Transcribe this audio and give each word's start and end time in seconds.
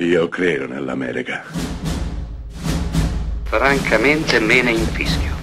Io 0.00 0.28
credo 0.28 0.68
nell'America. 0.68 1.42
Francamente 3.42 4.38
me 4.38 4.62
ne 4.62 4.70
infischio. 4.70 5.34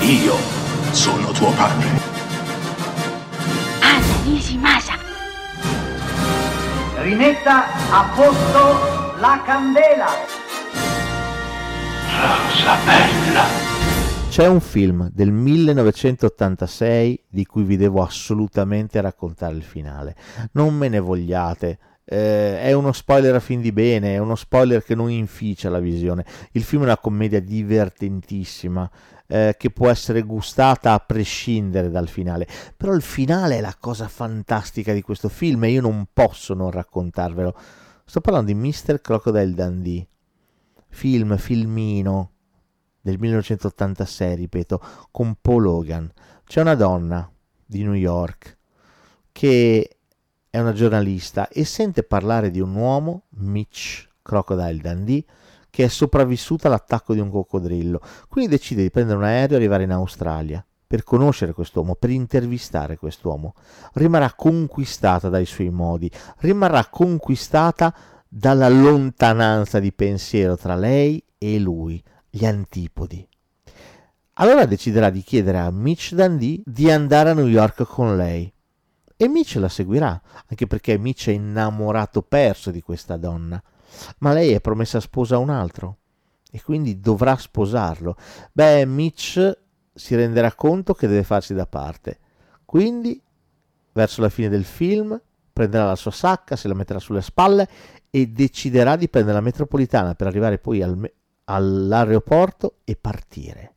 Io 0.00 0.34
sono 0.90 1.30
tuo 1.30 1.52
padre. 1.52 1.86
Anna 3.80 4.24
Nishimasa. 4.24 4.94
Rimetta 7.02 7.66
a 7.92 8.12
posto 8.12 9.20
la 9.20 9.40
candela. 9.44 10.08
Rosa 12.10 12.76
bella. 12.84 13.44
C'è 14.28 14.48
un 14.48 14.60
film 14.60 15.10
del 15.12 15.30
1986 15.30 17.26
di 17.28 17.46
cui 17.46 17.62
vi 17.62 17.76
devo 17.76 18.02
assolutamente 18.02 19.00
raccontare 19.00 19.54
il 19.54 19.62
finale. 19.62 20.16
Non 20.54 20.74
me 20.74 20.88
ne 20.88 20.98
vogliate. 20.98 21.78
Eh, 22.08 22.60
è 22.60 22.72
uno 22.72 22.92
spoiler 22.92 23.34
a 23.34 23.40
fin 23.40 23.60
di 23.60 23.72
bene, 23.72 24.14
è 24.14 24.18
uno 24.18 24.36
spoiler 24.36 24.82
che 24.84 24.94
non 24.94 25.10
inficia 25.10 25.68
la 25.68 25.80
visione. 25.80 26.24
Il 26.52 26.62
film 26.62 26.82
è 26.82 26.84
una 26.84 26.98
commedia 26.98 27.40
divertentissima 27.40 28.88
eh, 29.26 29.56
che 29.58 29.70
può 29.70 29.90
essere 29.90 30.22
gustata 30.22 30.92
a 30.92 31.00
prescindere 31.00 31.90
dal 31.90 32.08
finale. 32.08 32.46
Però 32.76 32.92
il 32.92 33.02
finale 33.02 33.58
è 33.58 33.60
la 33.60 33.74
cosa 33.78 34.06
fantastica 34.06 34.92
di 34.92 35.02
questo 35.02 35.28
film 35.28 35.64
e 35.64 35.70
io 35.70 35.80
non 35.80 36.06
posso 36.12 36.54
non 36.54 36.70
raccontarvelo. 36.70 37.54
Sto 38.04 38.20
parlando 38.20 38.52
di 38.52 38.58
Mr. 38.58 39.00
Crocodile 39.00 39.52
Dundee. 39.52 40.06
Film, 40.88 41.36
filmino 41.36 42.30
del 43.00 43.18
1986, 43.18 44.36
ripeto, 44.36 44.80
con 45.10 45.36
Paul 45.40 45.66
Hogan. 45.66 46.10
C'è 46.44 46.60
una 46.60 46.76
donna 46.76 47.28
di 47.64 47.82
New 47.82 47.94
York 47.94 48.56
che 49.32 49.95
è 50.56 50.60
una 50.60 50.72
giornalista 50.72 51.48
e 51.48 51.66
sente 51.66 52.02
parlare 52.02 52.50
di 52.50 52.60
un 52.60 52.74
uomo, 52.74 53.24
Mitch 53.40 54.08
Crocodile 54.22 54.78
Dundee, 54.78 55.22
che 55.68 55.84
è 55.84 55.88
sopravvissuto 55.88 56.66
all'attacco 56.66 57.12
di 57.12 57.20
un 57.20 57.28
coccodrillo. 57.28 58.00
Quindi 58.26 58.52
decide 58.52 58.80
di 58.80 58.90
prendere 58.90 59.18
un 59.18 59.24
aereo 59.24 59.56
e 59.56 59.60
arrivare 59.60 59.82
in 59.82 59.90
Australia 59.90 60.64
per 60.86 61.04
conoscere 61.04 61.52
quest'uomo, 61.52 61.94
per 61.94 62.08
intervistare 62.08 62.96
quest'uomo. 62.96 63.52
Rimarrà 63.92 64.32
conquistata 64.32 65.28
dai 65.28 65.44
suoi 65.44 65.68
modi, 65.68 66.10
rimarrà 66.38 66.86
conquistata 66.86 67.94
dalla 68.26 68.70
lontananza 68.70 69.78
di 69.78 69.92
pensiero 69.92 70.56
tra 70.56 70.74
lei 70.74 71.22
e 71.36 71.58
lui, 71.58 72.02
gli 72.30 72.46
antipodi. 72.46 73.28
Allora 74.38 74.64
deciderà 74.64 75.10
di 75.10 75.20
chiedere 75.20 75.58
a 75.58 75.70
Mitch 75.70 76.14
Dundee 76.14 76.62
di 76.64 76.90
andare 76.90 77.28
a 77.28 77.34
New 77.34 77.46
York 77.46 77.82
con 77.84 78.16
lei. 78.16 78.50
E 79.16 79.28
Mitch 79.28 79.54
la 79.56 79.68
seguirà, 79.68 80.20
anche 80.46 80.66
perché 80.66 80.98
Mitch 80.98 81.28
è 81.28 81.32
innamorato 81.32 82.22
perso 82.22 82.70
di 82.70 82.82
questa 82.82 83.16
donna. 83.16 83.62
Ma 84.18 84.32
lei 84.32 84.52
è 84.52 84.60
promessa 84.60 85.00
sposa 85.00 85.36
a 85.36 85.38
un 85.38 85.50
altro 85.50 85.98
e 86.50 86.62
quindi 86.62 87.00
dovrà 87.00 87.36
sposarlo. 87.36 88.16
Beh, 88.52 88.84
Mitch 88.84 89.58
si 89.94 90.14
renderà 90.14 90.52
conto 90.52 90.92
che 90.92 91.06
deve 91.06 91.22
farsi 91.22 91.54
da 91.54 91.66
parte. 91.66 92.18
Quindi, 92.64 93.20
verso 93.92 94.20
la 94.20 94.28
fine 94.28 94.50
del 94.50 94.64
film, 94.64 95.18
prenderà 95.52 95.86
la 95.86 95.96
sua 95.96 96.10
sacca, 96.10 96.56
se 96.56 96.68
la 96.68 96.74
metterà 96.74 96.98
sulle 96.98 97.22
spalle 97.22 97.66
e 98.10 98.26
deciderà 98.26 98.96
di 98.96 99.08
prendere 99.08 99.36
la 99.36 99.42
metropolitana 99.42 100.14
per 100.14 100.26
arrivare 100.26 100.58
poi 100.58 100.82
al, 100.82 101.10
all'aeroporto 101.44 102.78
e 102.84 102.96
partire. 102.96 103.75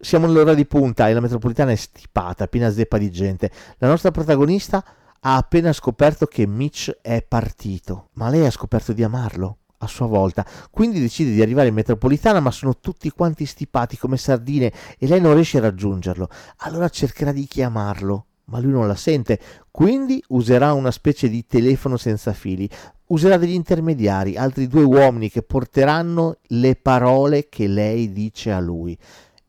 Siamo 0.00 0.26
all'ora 0.26 0.54
di 0.54 0.64
punta 0.64 1.08
e 1.08 1.12
la 1.12 1.18
metropolitana 1.18 1.72
è 1.72 1.74
stipata, 1.74 2.46
piena 2.46 2.70
zeppa 2.70 2.98
di 2.98 3.10
gente. 3.10 3.50
La 3.78 3.88
nostra 3.88 4.12
protagonista 4.12 4.84
ha 5.18 5.36
appena 5.36 5.72
scoperto 5.72 6.26
che 6.26 6.46
Mitch 6.46 6.98
è 7.02 7.24
partito, 7.26 8.10
ma 8.12 8.28
lei 8.28 8.46
ha 8.46 8.50
scoperto 8.52 8.92
di 8.92 9.02
amarlo 9.02 9.56
a 9.78 9.88
sua 9.88 10.06
volta. 10.06 10.46
Quindi 10.70 11.00
decide 11.00 11.32
di 11.32 11.42
arrivare 11.42 11.66
in 11.66 11.74
metropolitana, 11.74 12.38
ma 12.38 12.52
sono 12.52 12.78
tutti 12.78 13.10
quanti 13.10 13.44
stipati 13.44 13.98
come 13.98 14.16
sardine 14.16 14.72
e 15.00 15.08
lei 15.08 15.20
non 15.20 15.34
riesce 15.34 15.58
a 15.58 15.62
raggiungerlo. 15.62 16.28
Allora 16.58 16.88
cercherà 16.88 17.32
di 17.32 17.46
chiamarlo, 17.46 18.26
ma 18.44 18.60
lui 18.60 18.70
non 18.70 18.86
la 18.86 18.94
sente. 18.94 19.40
Quindi 19.72 20.22
userà 20.28 20.74
una 20.74 20.92
specie 20.92 21.28
di 21.28 21.44
telefono 21.44 21.96
senza 21.96 22.32
fili, 22.32 22.70
userà 23.06 23.36
degli 23.36 23.52
intermediari, 23.52 24.36
altri 24.36 24.68
due 24.68 24.84
uomini 24.84 25.28
che 25.28 25.42
porteranno 25.42 26.36
le 26.46 26.76
parole 26.76 27.48
che 27.48 27.66
lei 27.66 28.12
dice 28.12 28.52
a 28.52 28.60
lui. 28.60 28.96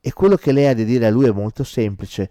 E 0.00 0.12
quello 0.12 0.36
che 0.36 0.52
lei 0.52 0.66
ha 0.66 0.74
da 0.74 0.82
dire 0.82 1.06
a 1.06 1.10
lui 1.10 1.26
è 1.26 1.32
molto 1.32 1.64
semplice. 1.64 2.30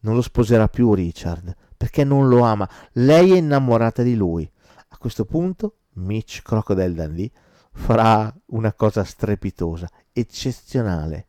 Non 0.00 0.14
lo 0.14 0.22
sposerà 0.22 0.68
più 0.68 0.92
Richard, 0.94 1.54
perché 1.76 2.04
non 2.04 2.28
lo 2.28 2.40
ama. 2.40 2.68
Lei 2.92 3.32
è 3.32 3.36
innamorata 3.36 4.02
di 4.02 4.16
lui. 4.16 4.50
A 4.88 4.96
questo 4.98 5.24
punto 5.24 5.76
Mitch 5.94 6.42
Crocodile 6.42 6.92
Dundee 6.92 7.30
farà 7.72 8.32
una 8.46 8.72
cosa 8.72 9.04
strepitosa, 9.04 9.88
eccezionale. 10.12 11.28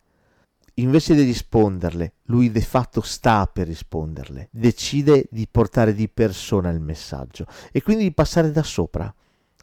Invece 0.75 1.15
di 1.15 1.23
risponderle, 1.23 2.15
lui 2.23 2.51
de 2.51 2.61
fatto 2.61 2.99
sta 3.01 3.47
per 3.47 3.67
risponderle, 3.67 4.49
decide 4.51 5.25
di 5.31 5.47
portare 5.49 5.93
di 5.93 6.09
persona 6.09 6.69
il 6.69 6.81
messaggio 6.81 7.47
e 7.71 7.81
quindi 7.81 8.03
di 8.03 8.11
passare 8.11 8.51
da 8.51 8.63
sopra 8.63 9.13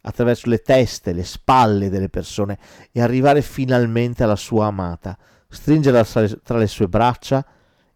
attraverso 0.05 0.49
le 0.49 0.63
teste, 0.63 1.13
le 1.13 1.25
spalle 1.25 1.91
delle 1.91 2.09
persone 2.09 2.59
e 2.91 3.03
arrivare 3.03 3.43
finalmente 3.43 4.23
alla 4.23 4.37
sua 4.37 4.67
amata, 4.67 5.19
stringerla 5.53 6.05
tra 6.43 6.57
le 6.57 6.67
sue 6.67 6.89
braccia 6.89 7.45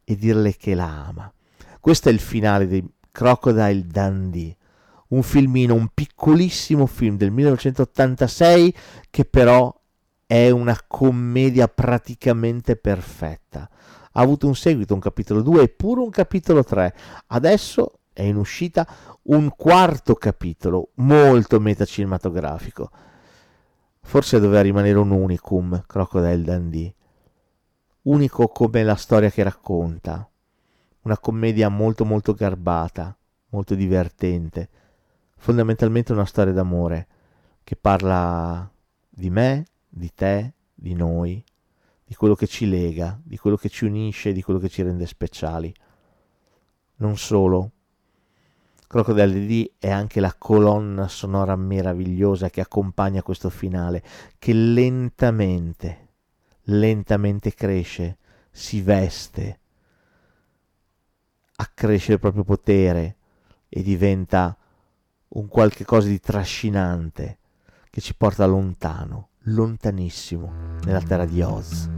e 0.05 0.17
dirle 0.17 0.55
che 0.57 0.75
la 0.75 1.07
ama. 1.07 1.33
Questo 1.81 2.09
è 2.09 2.13
il 2.13 2.21
finale 2.21 2.67
di 2.67 2.85
Crocodile 3.11 3.87
Dundee, 3.87 4.57
un 5.09 5.23
filmino, 5.23 5.75
un 5.75 5.89
piccolissimo 5.93 6.87
film 6.87 7.17
del 7.17 7.31
1986 7.31 8.77
che 9.09 9.25
però 9.25 9.75
è 10.27 10.51
una 10.51 10.79
commedia 10.87 11.69
praticamente 11.69 12.77
perfetta. 12.77 13.69
Ha 14.13 14.21
avuto 14.21 14.47
un 14.47 14.55
seguito, 14.55 14.95
un 14.95 15.01
capitolo 15.01 15.43
2 15.43 15.63
e 15.63 15.69
pure 15.69 16.01
un 16.01 16.11
capitolo 16.11 16.65
3. 16.65 16.95
Adesso 17.29 18.01
è 18.13 18.23
in 18.23 18.37
uscita 18.37 18.87
un 19.25 19.53
quarto 19.57 20.15
capitolo 20.15 20.91
molto 20.95 21.61
metacinematografico. 21.61 22.91
Forse 24.01 24.41
doveva 24.41 24.63
rimanere 24.63 24.99
un 24.99 25.11
unicum, 25.11 25.83
Crocodile 25.87 26.43
Dundee. 26.43 26.95
Unico 28.07 28.47
come 28.47 28.85
la 28.85 28.95
storia 28.95 29.31
che 29.33 29.43
racconta. 29.43 30.31
Una 31.03 31.19
commedia 31.19 31.69
molto 31.69 32.05
molto 32.05 32.35
garbata, 32.35 33.17
molto 33.49 33.75
divertente. 33.75 34.69
Fondamentalmente 35.37 36.13
una 36.13 36.25
storia 36.25 36.53
d'amore 36.53 37.09
che 37.65 37.75
parla 37.75 38.71
di 39.09 39.29
me, 39.29 39.67
di 39.89 40.15
te, 40.15 40.53
di 40.73 40.95
noi, 40.95 41.43
di 42.05 42.15
quello 42.15 42.37
che 42.37 42.47
ci 42.47 42.69
lega, 42.69 43.19
di 43.21 43.39
quello 43.39 43.57
che 43.57 43.69
ci 43.69 43.87
unisce, 43.87 44.33
di 44.33 44.41
quello 44.41 44.61
che 44.61 44.69
ci 44.69 44.83
rende 44.83 45.07
speciali. 45.07 45.75
Non 46.99 47.17
solo, 47.17 47.73
Crocodile 48.87 49.47
D 49.47 49.71
è 49.81 49.91
anche 49.91 50.21
la 50.21 50.33
colonna 50.39 51.09
sonora 51.09 51.57
meravigliosa 51.57 52.51
che 52.51 52.61
accompagna 52.61 53.25
questo 53.25 53.51
finale, 53.51 54.05
che 54.39 54.53
lentamente, 54.53 56.06
lentamente 56.67 57.53
cresce, 57.55 58.17
si 58.51 58.81
veste, 58.81 59.59
accresce 61.57 62.13
il 62.13 62.19
proprio 62.19 62.45
potere 62.45 63.17
e 63.69 63.83
diventa 63.83 64.57
un 65.29 65.49
qualche 65.49 65.85
cosa 65.85 66.09
di 66.09 66.21
trascinante 66.21 67.39
che 67.91 68.01
ci 68.01 68.15
porta 68.15 68.47
lontano, 68.47 69.31
lontanissimo, 69.45 70.79
nella 70.85 71.03
terra 71.03 71.25
di 71.25 71.43
Oz. 71.43 71.89